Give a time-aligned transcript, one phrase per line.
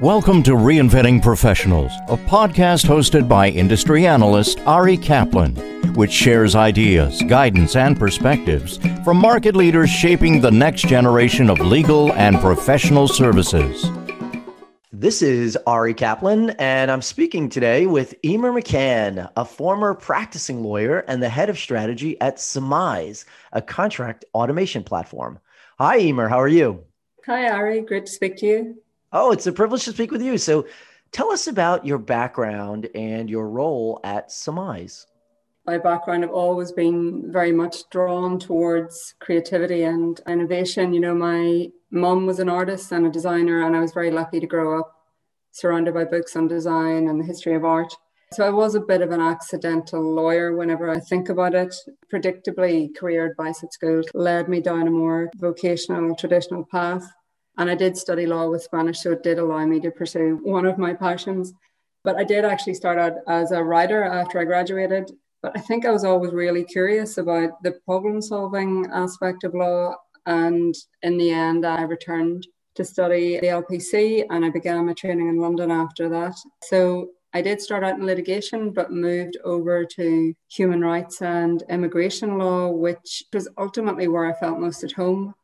[0.00, 5.56] Welcome to Reinventing Professionals, a podcast hosted by industry analyst Ari Kaplan,
[5.94, 12.12] which shares ideas, guidance, and perspectives from market leaders shaping the next generation of legal
[12.12, 13.90] and professional services.
[14.92, 21.00] This is Ari Kaplan, and I'm speaking today with Eimear McCann, a former practicing lawyer
[21.08, 25.40] and the head of strategy at Summize, a contract automation platform.
[25.80, 26.28] Hi, Eimear.
[26.28, 26.84] How are you?
[27.26, 27.80] Hi, Ari.
[27.80, 28.78] Great to speak to you.
[29.12, 30.36] Oh, it's a privilege to speak with you.
[30.36, 30.66] So
[31.12, 35.06] tell us about your background and your role at Summize.
[35.66, 40.92] My background, I've always been very much drawn towards creativity and innovation.
[40.92, 44.40] You know, my mom was an artist and a designer, and I was very lucky
[44.40, 44.94] to grow up
[45.52, 47.92] surrounded by books on design and the history of art.
[48.32, 51.74] So I was a bit of an accidental lawyer whenever I think about it.
[52.12, 57.10] Predictably, career advice at school led me down a more vocational, traditional path.
[57.58, 60.64] And I did study law with Spanish, so it did allow me to pursue one
[60.64, 61.52] of my passions.
[62.04, 65.10] But I did actually start out as a writer after I graduated.
[65.42, 69.96] But I think I was always really curious about the problem solving aspect of law.
[70.26, 75.28] And in the end, I returned to study the LPC and I began my training
[75.28, 76.36] in London after that.
[76.62, 82.38] So I did start out in litigation, but moved over to human rights and immigration
[82.38, 85.34] law, which was ultimately where I felt most at home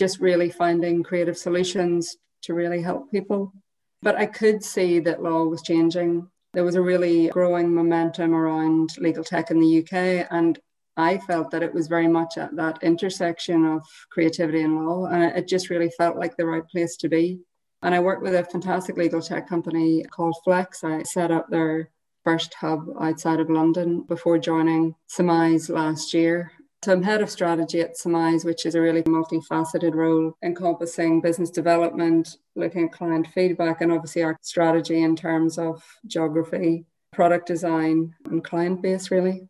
[0.00, 3.52] just really finding creative solutions to really help people.
[4.00, 6.26] But I could see that law was changing.
[6.54, 10.58] There was a really growing momentum around legal tech in the UK, and
[10.96, 15.22] I felt that it was very much at that intersection of creativity and law, and
[15.22, 17.40] it just really felt like the right place to be.
[17.82, 20.82] And I worked with a fantastic legal tech company called Flex.
[20.82, 21.90] I set up their
[22.24, 26.52] first hub outside of London before joining Summize last year.
[26.82, 31.50] So I'm head of strategy at Summize, which is a really multifaceted role encompassing business
[31.50, 38.14] development, looking at client feedback, and obviously our strategy in terms of geography, product design,
[38.24, 39.46] and client base, really.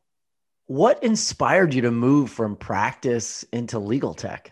[0.67, 4.51] What inspired you to move from practice into legal tech?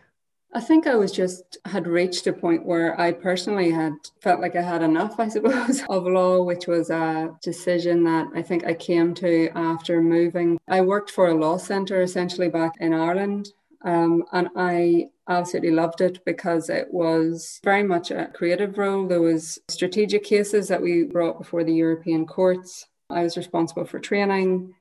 [0.55, 4.57] I think I was just had reached a point where I personally had felt like
[4.57, 8.75] I had enough, I suppose, of law, which was a decision that I think I
[8.75, 10.59] came to after moving.
[10.69, 13.51] I worked for a law centre essentially back in Ireland.
[13.85, 19.07] Um, and I absolutely loved it because it was very much a creative role.
[19.07, 22.87] There was strategic cases that we brought before the European courts.
[23.11, 24.75] I was responsible for training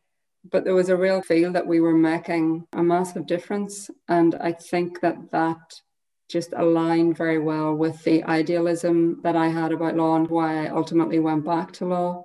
[0.51, 3.89] but there was a real feel that we were making a massive difference.
[4.07, 5.57] And I think that that
[6.29, 10.69] just aligned very well with the idealism that I had about law and why I
[10.69, 12.23] ultimately went back to law.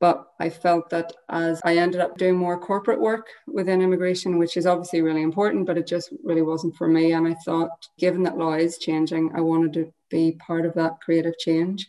[0.00, 4.56] But I felt that as I ended up doing more corporate work within immigration, which
[4.56, 7.12] is obviously really important, but it just really wasn't for me.
[7.12, 11.00] And I thought, given that law is changing, I wanted to be part of that
[11.00, 11.86] creative change.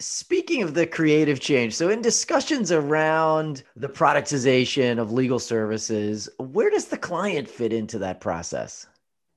[0.00, 6.70] Speaking of the creative change, so in discussions around the productization of legal services, where
[6.70, 8.86] does the client fit into that process?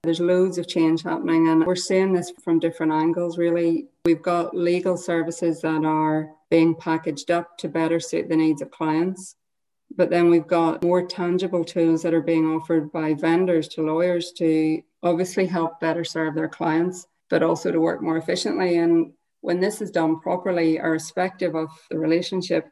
[0.03, 3.87] There's loads of change happening, and we're seeing this from different angles, really.
[4.05, 8.69] We've got legal services that are being packaged up to better suit the needs of
[8.69, 9.35] clients.
[9.95, 14.31] But then we've got more tangible tools that are being offered by vendors to lawyers
[14.33, 18.77] to obviously help better serve their clients, but also to work more efficiently.
[18.77, 22.69] And when this is done properly, irrespective of the relationship,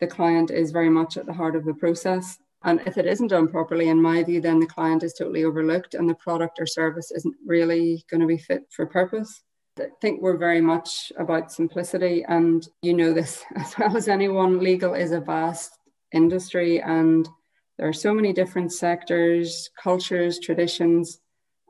[0.00, 2.38] the client is very much at the heart of the process.
[2.62, 5.94] And if it isn't done properly, in my view, then the client is totally overlooked
[5.94, 9.42] and the product or service isn't really going to be fit for purpose.
[9.78, 12.24] I think we're very much about simplicity.
[12.26, 14.60] And you know this as well as anyone.
[14.60, 15.78] Legal is a vast
[16.12, 17.28] industry and
[17.76, 21.18] there are so many different sectors, cultures, traditions,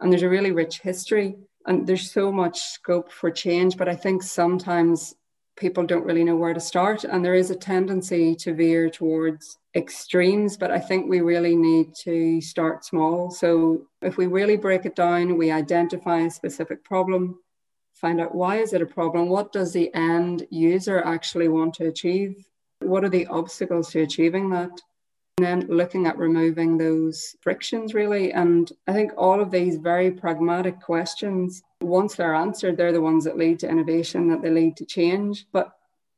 [0.00, 1.36] and there's a really rich history
[1.66, 5.14] and there's so much scope for change but i think sometimes
[5.56, 7.04] people don't really know where to start.
[7.04, 11.94] And there is a tendency to veer towards extremes but i think we really need
[11.96, 13.30] to start small.
[13.30, 17.40] So if we really break it down we identify a specific problem
[17.94, 21.86] find out why is it a problem what does the end user actually want to
[21.86, 22.44] achieve
[22.80, 24.80] what are the obstacles to achieving that
[25.38, 28.32] and then looking at removing those frictions, really.
[28.32, 33.24] And I think all of these very pragmatic questions, once they're answered, they're the ones
[33.24, 35.46] that lead to innovation, that they lead to change.
[35.52, 35.72] But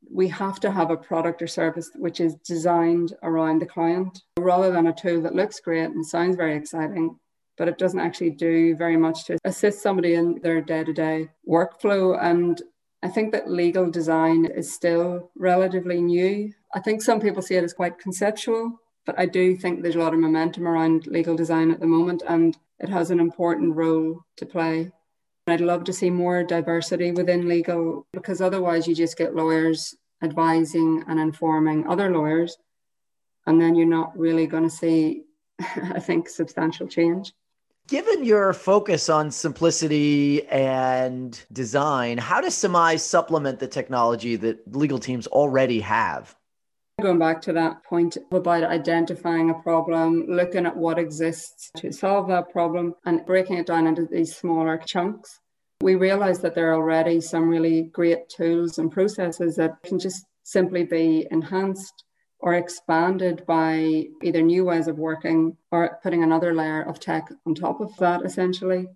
[0.09, 4.71] we have to have a product or service which is designed around the client rather
[4.71, 7.17] than a tool that looks great and sounds very exciting
[7.57, 12.61] but it doesn't actually do very much to assist somebody in their day-to-day workflow and
[13.03, 16.51] I think that legal design is still relatively new.
[16.73, 19.99] I think some people see it as quite conceptual, but I do think there's a
[19.99, 24.21] lot of momentum around legal design at the moment, and it has an important role
[24.35, 24.91] to play.
[25.47, 31.05] I'd love to see more diversity within legal because otherwise you just get lawyers advising
[31.07, 32.57] and informing other lawyers.
[33.45, 35.23] And then you're not really going to see,
[35.59, 37.31] I think, substantial change.
[37.87, 44.99] Given your focus on simplicity and design, how does Summize supplement the technology that legal
[44.99, 46.35] teams already have?
[46.99, 52.27] Going back to that point about identifying a problem, looking at what exists to solve
[52.29, 55.39] that problem, and breaking it down into these smaller chunks,
[55.79, 60.25] we realize that there are already some really great tools and processes that can just
[60.41, 62.03] simply be enhanced
[62.39, 67.53] or expanded by either new ways of working or putting another layer of tech on
[67.53, 68.87] top of that, essentially.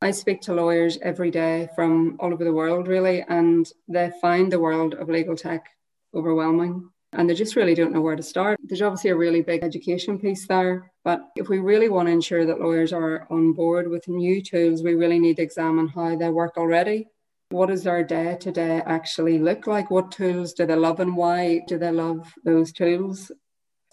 [0.00, 4.50] I speak to lawyers every day from all over the world, really, and they find
[4.50, 5.68] the world of legal tech
[6.14, 8.58] overwhelming and they just really don't know where to start.
[8.64, 12.44] There's obviously a really big education piece there, but if we really want to ensure
[12.46, 16.30] that lawyers are on board with new tools, we really need to examine how they
[16.30, 17.08] work already.
[17.50, 19.90] What does their day to day actually look like?
[19.90, 23.30] What tools do they love and why do they love those tools?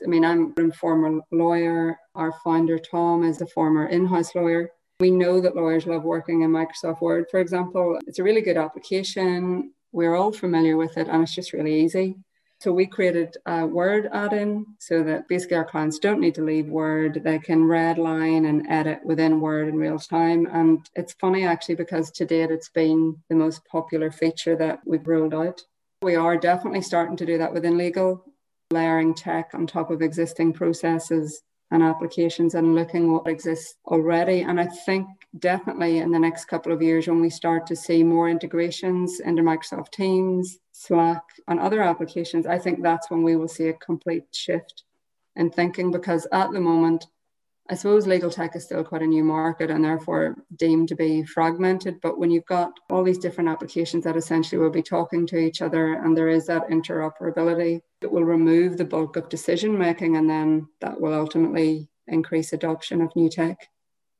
[0.03, 1.97] I mean, I'm a former lawyer.
[2.15, 4.71] Our founder, Tom, is a former in house lawyer.
[5.00, 8.00] We know that lawyers love working in Microsoft Word, for example.
[8.07, 9.73] It's a really good application.
[9.91, 12.15] We're all familiar with it and it's just really easy.
[12.61, 16.67] So we created a Word add-in so that basically our clients don't need to leave
[16.67, 17.21] Word.
[17.23, 20.47] They can redline and edit within Word in real time.
[20.51, 25.07] And it's funny actually because to date it's been the most popular feature that we've
[25.07, 25.63] rolled out.
[26.03, 28.25] We are definitely starting to do that within legal,
[28.69, 31.41] layering tech on top of existing processes
[31.71, 34.41] and applications and looking what exists already.
[34.41, 35.07] And I think
[35.39, 39.41] definitely in the next couple of years, when we start to see more integrations into
[39.41, 44.25] Microsoft Teams, Slack, and other applications, I think that's when we will see a complete
[44.31, 44.83] shift
[45.35, 47.07] in thinking because at the moment,
[47.71, 51.23] I suppose legal tech is still quite a new market and therefore deemed to be
[51.23, 52.01] fragmented.
[52.01, 55.62] But when you've got all these different applications that essentially will be talking to each
[55.62, 60.29] other and there is that interoperability, it will remove the bulk of decision making and
[60.29, 63.69] then that will ultimately increase adoption of new tech.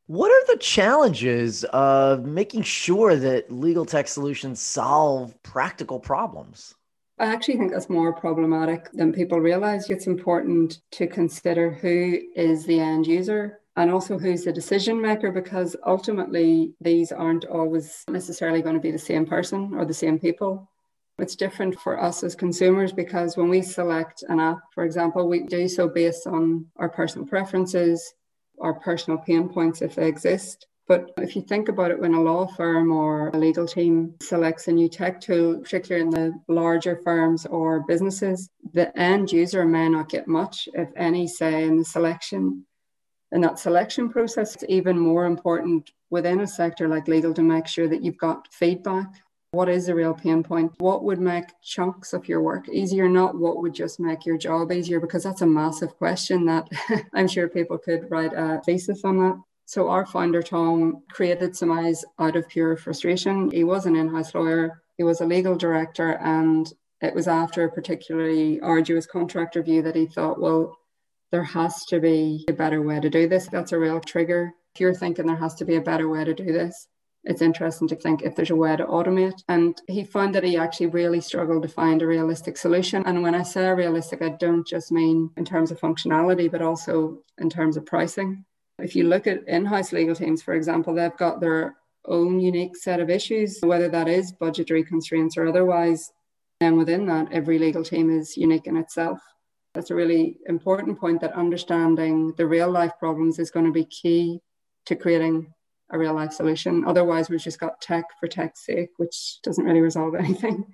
[0.08, 6.74] What are the challenges of making sure that legal tech solutions solve practical problems?
[7.22, 9.92] I actually think that's more problematic than people realize.
[9.92, 15.32] It's important to consider who is the end user and also who's the decision maker
[15.32, 20.18] because ultimately these aren't always necessarily going to be the same person or the same
[20.18, 20.68] people.
[21.20, 25.44] It's different for us as consumers because when we select an app, for example, we
[25.44, 28.16] do so based on our personal preferences,
[28.60, 30.66] our personal pain points if they exist.
[30.92, 34.68] But if you think about it, when a law firm or a legal team selects
[34.68, 39.88] a new tech tool, particularly in the larger firms or businesses, the end user may
[39.88, 42.66] not get much, if any, say in the selection.
[43.32, 47.68] In that selection process, it's even more important within a sector like legal to make
[47.68, 49.08] sure that you've got feedback.
[49.52, 50.74] What is a real pain point?
[50.80, 53.08] What would make chunks of your work easier?
[53.08, 56.68] Not what would just make your job easier, because that's a massive question that
[57.14, 59.42] I'm sure people could write a thesis on that.
[59.72, 63.50] So our founder, Tom, created Summize out of pure frustration.
[63.52, 64.82] He was an in-house lawyer.
[64.98, 66.18] He was a legal director.
[66.22, 66.70] And
[67.00, 70.78] it was after a particularly arduous contract review that he thought, well,
[71.32, 73.48] there has to be a better way to do this.
[73.48, 74.52] That's a real trigger.
[74.76, 76.90] If you're thinking there has to be a better way to do this,
[77.24, 79.42] it's interesting to think if there's a way to automate.
[79.48, 83.04] And he found that he actually really struggled to find a realistic solution.
[83.06, 87.20] And when I say realistic, I don't just mean in terms of functionality, but also
[87.38, 88.44] in terms of pricing.
[88.82, 92.76] If you look at in house legal teams, for example, they've got their own unique
[92.76, 96.12] set of issues, whether that is budgetary constraints or otherwise.
[96.60, 99.20] And within that, every legal team is unique in itself.
[99.74, 103.86] That's a really important point that understanding the real life problems is going to be
[103.86, 104.42] key
[104.86, 105.54] to creating
[105.92, 106.84] a real life solution.
[106.86, 110.66] Otherwise, we've just got tech for tech's sake, which doesn't really resolve anything.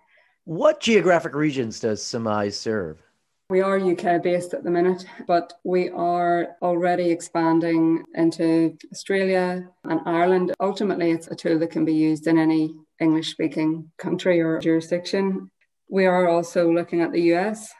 [0.45, 3.01] What geographic regions does Summize serve?
[3.49, 10.01] We are UK based at the minute, but we are already expanding into Australia and
[10.05, 10.53] Ireland.
[10.59, 15.49] Ultimately, it's a tool that can be used in any English speaking country or jurisdiction.
[15.89, 17.71] We are also looking at the US.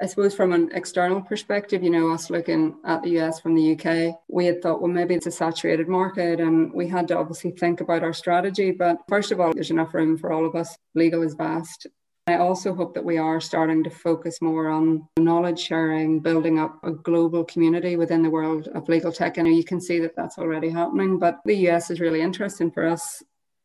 [0.00, 3.72] I suppose from an external perspective, you know, us looking at the US from the
[3.72, 7.50] UK, we had thought, well, maybe it's a saturated market and we had to obviously
[7.50, 8.70] think about our strategy.
[8.70, 10.74] But first of all, there's enough room for all of us.
[10.94, 11.86] Legal is vast.
[12.30, 16.78] I also hope that we are starting to focus more on knowledge sharing, building up
[16.84, 19.36] a global community within the world of legal tech.
[19.36, 22.86] And you can see that that's already happening, but the US is really interesting for
[22.86, 23.22] us.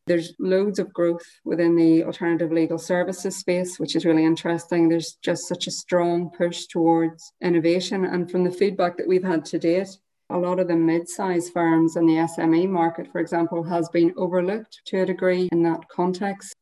[0.08, 4.90] There's loads of growth within the alternative legal services space, which is really interesting.
[4.90, 8.06] There's just such a strong push towards innovation.
[8.06, 9.90] And from the feedback that we've had to date,
[10.32, 14.82] a lot of the mid-sized firms in the SME market, for example, has been overlooked
[14.86, 16.56] to a degree in that context.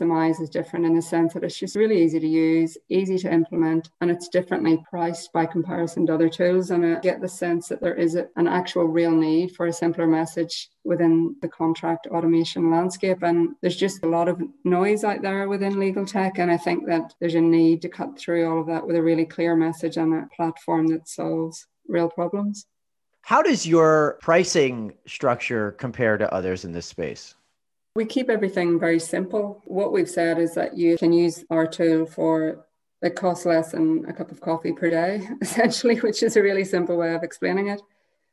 [0.00, 3.32] Summize is different in the sense that it's just really easy to use, easy to
[3.32, 6.70] implement, and it's differently priced by comparison to other tools.
[6.70, 10.06] And I get the sense that there is an actual real need for a simpler
[10.06, 13.22] message within the contract automation landscape.
[13.22, 16.38] And there's just a lot of noise out there within legal tech.
[16.38, 19.02] And I think that there's a need to cut through all of that with a
[19.02, 22.66] really clear message and a platform that solves real problems.
[23.22, 27.34] How does your pricing structure compare to others in this space?
[27.96, 29.62] We keep everything very simple.
[29.64, 32.66] What we've said is that you can use our tool for
[33.02, 36.64] it costs less than a cup of coffee per day, essentially, which is a really
[36.64, 37.80] simple way of explaining it.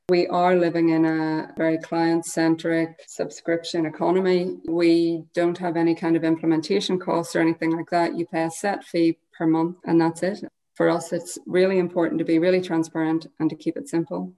[0.09, 4.57] We are living in a very client centric subscription economy.
[4.67, 8.17] We don't have any kind of implementation costs or anything like that.
[8.17, 10.43] You pay a set fee per month, and that's it.
[10.75, 14.33] For us, it's really important to be really transparent and to keep it simple.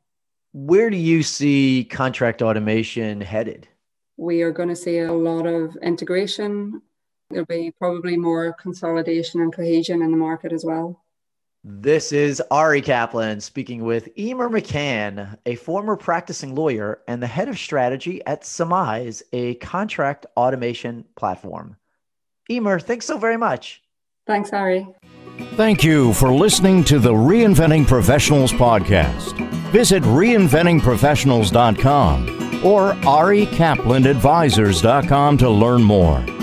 [0.54, 3.68] Where do you see contract automation headed?
[4.20, 6.82] We are going to see a lot of integration.
[7.30, 11.02] There'll be probably more consolidation and cohesion in the market as well.
[11.64, 17.48] This is Ari Kaplan speaking with Eimear McCann, a former practicing lawyer and the head
[17.48, 21.78] of strategy at Summize, a contract automation platform.
[22.52, 23.82] Eimear, thanks so very much.
[24.28, 24.86] Thanks, Ari.
[25.56, 29.38] Thank you for listening to the Reinventing Professionals podcast.
[29.72, 36.38] Visit reinventingprofessionals.com or arikaplanadvisors.com to learn more.